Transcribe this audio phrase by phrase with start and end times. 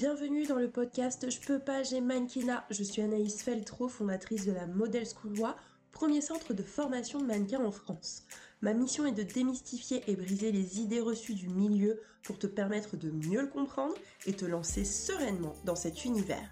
[0.00, 2.64] Bienvenue dans le podcast Je peux pas, j'ai mannequinat.
[2.70, 5.56] Je suis Anaïs Feltro, fondatrice de la Model School Loi,
[5.90, 8.22] premier centre de formation de mannequins en France.
[8.62, 12.96] Ma mission est de démystifier et briser les idées reçues du milieu pour te permettre
[12.96, 16.48] de mieux le comprendre et te lancer sereinement dans cet univers.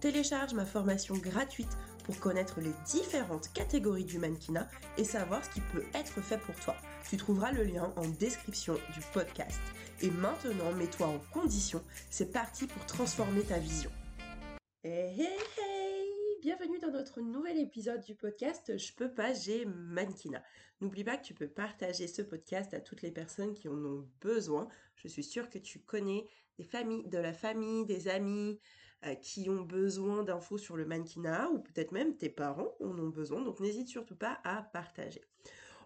[0.00, 1.78] Télécharge ma formation gratuite
[2.16, 6.76] connaître les différentes catégories du mannequinat et savoir ce qui peut être fait pour toi.
[7.08, 9.60] Tu trouveras le lien en description du podcast.
[10.00, 11.82] Et maintenant, mets-toi en condition.
[12.10, 13.90] C'est parti pour transformer ta vision.
[14.84, 20.42] Hey, hey, hey Bienvenue dans notre nouvel épisode du podcast Je peux pas, j'ai mannequinat.
[20.80, 24.08] N'oublie pas que tu peux partager ce podcast à toutes les personnes qui en ont
[24.20, 24.68] besoin.
[24.94, 26.28] Je suis sûre que tu connais
[26.64, 28.58] familles, de la famille, des amis
[29.06, 33.08] euh, qui ont besoin d'infos sur le mannequinat ou peut-être même tes parents en ont
[33.08, 33.42] besoin.
[33.42, 35.22] Donc n'hésite surtout pas à partager.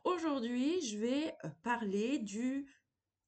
[0.05, 2.67] Aujourd'hui, je vais euh, parler du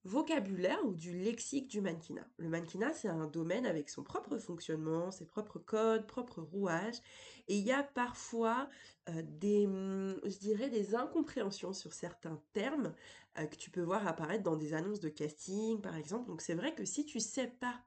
[0.05, 2.27] vocabulaire ou du lexique du mannequinat.
[2.37, 7.01] Le mannequinat, c'est un domaine avec son propre fonctionnement, ses propres codes, propres rouages,
[7.49, 8.69] et il y a parfois
[9.09, 12.95] euh, des, hum, je dirais, des incompréhensions sur certains termes
[13.39, 16.29] euh, que tu peux voir apparaître dans des annonces de casting, par exemple.
[16.29, 17.81] Donc c'est vrai que si tu sais pas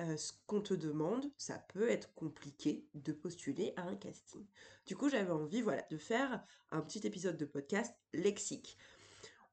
[0.00, 4.46] euh, ce qu'on te demande, ça peut être compliqué de postuler à un casting.
[4.86, 8.78] Du coup, j'avais envie, voilà, de faire un petit épisode de podcast lexique.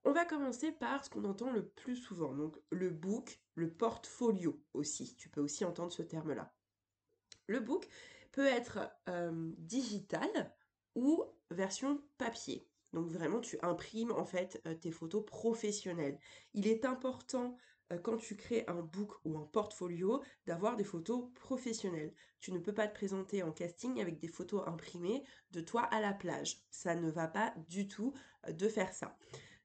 [0.07, 4.61] On va commencer par ce qu'on entend le plus souvent, donc le book, le portfolio
[4.73, 5.15] aussi.
[5.15, 6.53] Tu peux aussi entendre ce terme-là.
[7.47, 7.87] Le book
[8.31, 10.29] peut être euh, digital
[10.93, 12.69] ou version papier.
[12.93, 16.19] Donc vraiment, tu imprimes en fait euh, tes photos professionnelles.
[16.53, 17.57] Il est important
[17.91, 22.13] euh, quand tu crées un book ou un portfolio d'avoir des photos professionnelles.
[22.41, 25.99] Tu ne peux pas te présenter en casting avec des photos imprimées de toi à
[25.99, 26.59] la plage.
[26.69, 28.13] Ça ne va pas du tout
[28.47, 29.17] de faire ça.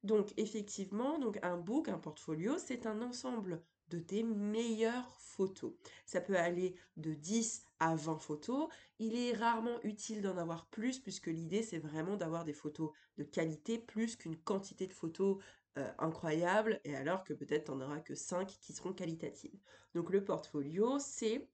[0.03, 5.73] Donc effectivement, donc un book, un portfolio, c'est un ensemble de tes meilleures photos.
[6.07, 8.69] Ça peut aller de 10 à 20 photos.
[8.99, 13.25] Il est rarement utile d'en avoir plus puisque l'idée c'est vraiment d'avoir des photos de
[13.25, 15.39] qualité plus qu'une quantité de photos
[15.79, 19.59] euh, incroyables et alors que peut-être t'en auras que 5 qui seront qualitatives.
[19.95, 21.49] Donc le portfolio c'est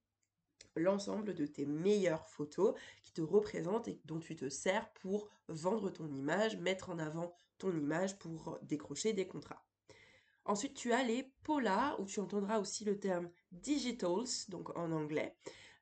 [0.77, 5.91] l'ensemble de tes meilleures photos qui te représentent et dont tu te sers pour vendre
[5.91, 9.65] ton image, mettre en avant ton image pour décrocher des contrats.
[10.45, 15.35] Ensuite, tu as les POLA, où tu entendras aussi le terme digitals, donc en anglais.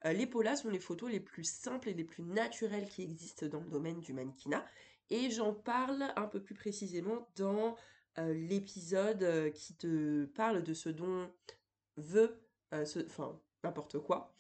[0.07, 3.47] Euh, les POLA sont les photos les plus simples et les plus naturelles qui existent
[3.47, 4.65] dans le domaine du mannequinat.
[5.11, 7.77] Et j'en parle un peu plus précisément dans
[8.19, 11.31] euh, l'épisode euh, qui te parle de ce dont
[11.97, 12.41] veut,
[12.73, 14.35] enfin, n'importe quoi,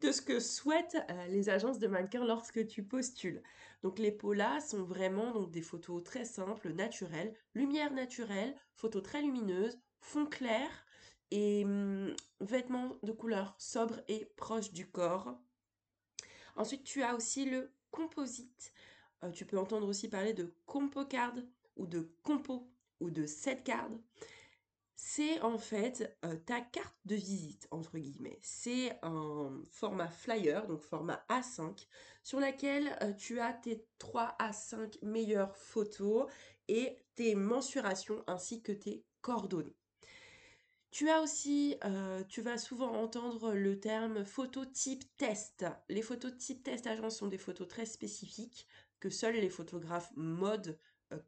[0.00, 3.42] de ce que souhaitent euh, les agences de mannequins lorsque tu postules.
[3.82, 9.22] Donc les polas sont vraiment donc des photos très simples, naturelles, lumière naturelle, photos très
[9.22, 10.68] lumineuses, fond clair
[11.30, 15.38] et hum, vêtements de couleur sobre et proche du corps.
[16.56, 18.72] Ensuite, tu as aussi le composite.
[19.24, 21.34] Euh, tu peux entendre aussi parler de compo card
[21.76, 22.68] ou de compo
[23.00, 23.90] ou de set card
[25.00, 28.40] c'est en fait euh, ta carte de visite, entre guillemets.
[28.42, 31.86] C'est un format flyer, donc format A5,
[32.24, 36.28] sur laquelle euh, tu as tes 3 à 5 meilleures photos
[36.66, 39.76] et tes mensurations ainsi que tes coordonnées.
[40.90, 45.64] Tu as aussi, euh, tu vas souvent entendre le terme photo type test.
[45.88, 48.66] Les photos type test agence sont des photos très spécifiques
[48.98, 50.76] que seuls les photographes mode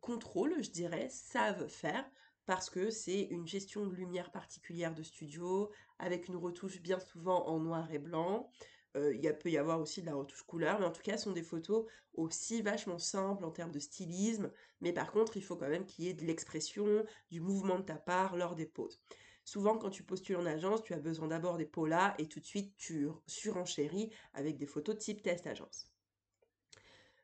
[0.00, 2.04] contrôle, je dirais, savent faire
[2.50, 7.46] parce que c'est une gestion de lumière particulière de studio, avec une retouche bien souvent
[7.46, 8.50] en noir et blanc.
[8.96, 11.26] Euh, il peut y avoir aussi de la retouche couleur, mais en tout cas, ce
[11.26, 14.50] sont des photos aussi vachement simples en termes de stylisme,
[14.80, 17.84] mais par contre, il faut quand même qu'il y ait de l'expression, du mouvement de
[17.84, 19.00] ta part lors des poses.
[19.44, 22.46] Souvent, quand tu postules en agence, tu as besoin d'abord des polas et tout de
[22.46, 25.88] suite, tu surenchéris avec des photos de type test agence.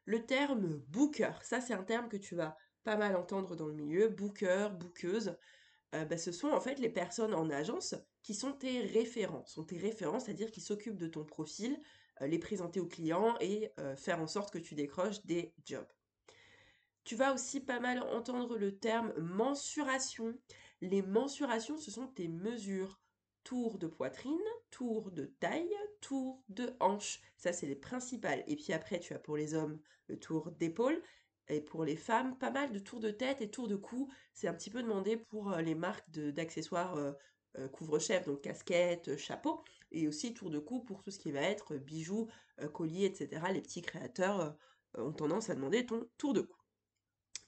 [0.05, 3.75] Le terme booker, ça c'est un terme que tu vas pas mal entendre dans le
[3.75, 5.37] milieu, booker, bookeuse,
[5.97, 9.45] euh, bah, ce sont en fait les personnes en agence qui sont tes référents.
[9.45, 11.77] Sont tes référents, c'est-à-dire qui s'occupent de ton profil,
[12.22, 15.89] euh, les présenter aux clients et euh, faire en sorte que tu décroches des jobs.
[17.03, 20.39] Tu vas aussi pas mal entendre le terme mensuration.
[20.81, 23.01] Les mensurations, ce sont tes mesures.
[23.43, 24.39] Tour de poitrine,
[24.71, 27.21] tour de taille, tour de hanche.
[27.37, 28.45] Ça, c'est les principales.
[28.47, 31.03] Et puis après, tu as pour les hommes le tour d'épaule
[31.48, 34.10] et pour les femmes, pas mal de tours de tête et tours de cou.
[34.33, 37.13] C'est un petit peu demandé pour euh, les marques d'accessoires euh,
[37.59, 39.63] euh, couvre-chef, donc casquette, chapeau,
[39.93, 42.28] et aussi tour de cou pour tout ce qui va être bijoux,
[42.72, 43.43] colliers, etc.
[43.53, 44.57] Les petits créateurs
[44.95, 46.59] ont tendance à demander ton tour de cou.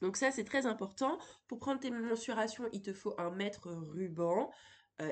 [0.00, 1.18] Donc ça, c'est très important.
[1.48, 4.50] Pour prendre tes mensurations, il te faut un mètre ruban.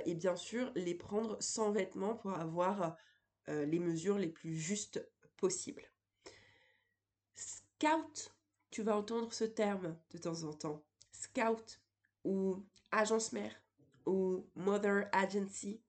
[0.05, 2.97] et bien sûr les prendre sans vêtements pour avoir
[3.49, 5.05] les mesures les plus justes
[5.37, 5.91] possibles.
[7.35, 8.36] Scout,
[8.76, 10.84] tu vas entendre ce terme de temps en temps.
[11.11, 11.81] Scout
[12.25, 12.62] ou
[12.93, 13.55] agence mère
[14.05, 15.81] ou mother agency.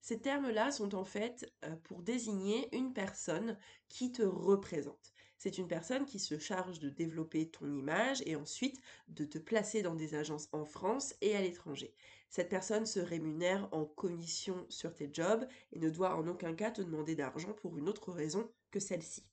[0.00, 3.58] Ces termes-là sont en fait pour désigner une personne
[3.90, 5.12] qui te représente.
[5.36, 9.82] C'est une personne qui se charge de développer ton image et ensuite de te placer
[9.82, 11.94] dans des agences en France et à l'étranger.
[12.30, 16.70] Cette personne se rémunère en commission sur tes jobs et ne doit en aucun cas
[16.70, 19.26] te demander d'argent pour une autre raison que celle-ci.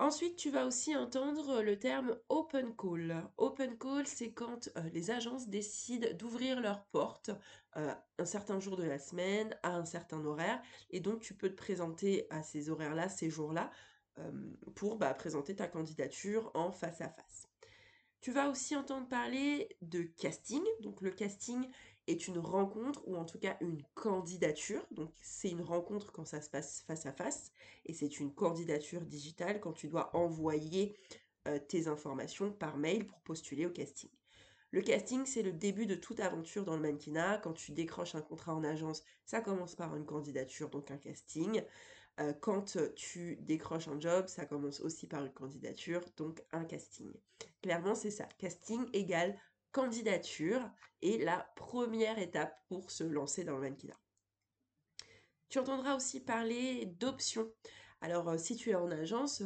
[0.00, 3.30] Ensuite, tu vas aussi entendre le terme open call.
[3.36, 7.30] Open call, c'est quand euh, les agences décident d'ouvrir leurs portes
[7.76, 10.60] euh, un certain jour de la semaine, à un certain horaire,
[10.90, 13.70] et donc tu peux te présenter à ces horaires-là, ces jours-là,
[14.18, 14.32] euh,
[14.74, 17.48] pour bah, présenter ta candidature en face à face.
[18.20, 20.62] Tu vas aussi entendre parler de casting.
[20.80, 21.68] Donc le casting
[22.06, 24.84] est une rencontre ou en tout cas une candidature.
[24.90, 27.52] Donc c'est une rencontre quand ça se passe face à face
[27.86, 30.96] et c'est une candidature digitale quand tu dois envoyer
[31.48, 34.10] euh, tes informations par mail pour postuler au casting.
[34.70, 37.38] Le casting, c'est le début de toute aventure dans le mannequinat.
[37.38, 41.62] Quand tu décroches un contrat en agence, ça commence par une candidature, donc un casting.
[42.20, 47.12] Euh, quand tu décroches un job, ça commence aussi par une candidature, donc un casting.
[47.62, 48.24] Clairement, c'est ça.
[48.38, 49.38] Casting égale
[49.74, 50.70] candidature
[51.02, 54.00] et la première étape pour se lancer dans le mannequinat.
[55.50, 57.52] Tu entendras aussi parler d'options.
[58.00, 59.42] Alors, euh, si tu es en agence,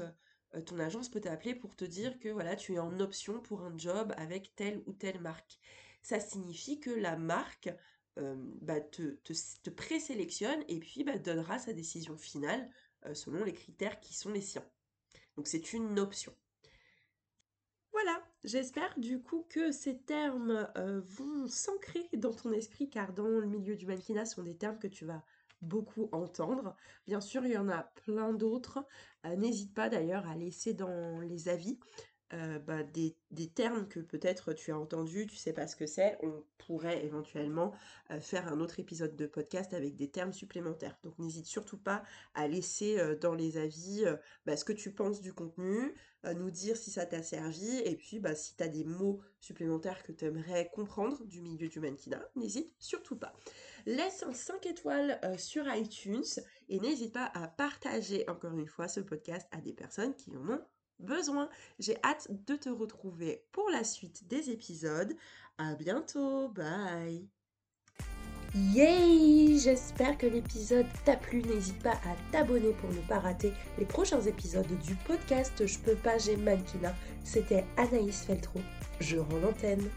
[0.55, 3.63] euh, ton agence peut t'appeler pour te dire que voilà, tu es en option pour
[3.63, 5.59] un job avec telle ou telle marque.
[6.03, 7.71] Ça signifie que la marque
[8.19, 12.69] euh, bah, te, présélectionne et puis bah, donnera sa décision finale
[13.07, 14.65] euh, selon les critères qui sont les siens.
[15.37, 16.35] Donc c'est une option.
[18.45, 23.47] J'espère du coup que ces termes euh, vont s'ancrer dans ton esprit car dans le
[23.47, 25.23] milieu du mannequinat, sont des termes que tu vas
[25.61, 26.77] beaucoup entendre.
[27.07, 28.87] Bien sûr, il y en a plein d'autres.
[29.25, 31.79] N'hésite pas d'ailleurs à laisser dans les avis
[32.35, 33.17] euh, bah, des,
[33.55, 37.73] termes que peut-être tu as entendus, tu sais pas ce que c'est, on pourrait éventuellement
[38.11, 40.99] euh, faire un autre épisode de podcast avec des termes supplémentaires.
[41.03, 42.03] Donc n'hésite surtout pas
[42.35, 44.05] à laisser euh, dans les avis
[44.45, 45.95] bah, ce que tu penses du contenu,
[46.37, 50.03] nous dire si ça t'a servi, et puis bah, si tu as des mots supplémentaires
[50.03, 53.33] que tu aimerais comprendre du milieu du mannequinat, n'hésite surtout pas.
[53.87, 56.25] Laisse un 5 étoiles sur iTunes
[56.69, 60.47] et n'hésite pas à partager encore une fois ce podcast à des personnes qui en
[60.51, 60.61] ont
[60.99, 61.49] besoin.
[61.79, 65.15] J'ai hâte de te retrouver pour la suite des épisodes.
[65.59, 67.27] À bientôt, bye.
[68.55, 71.43] Yay J'espère que l'épisode t'a plu.
[71.43, 75.97] N'hésite pas à t'abonner pour ne pas rater les prochains épisodes du podcast Je peux
[75.97, 76.95] pas, j'ai mannequinat.
[77.25, 78.61] C'était Anaïs Feltro.
[79.01, 79.89] Je rends l'antenne.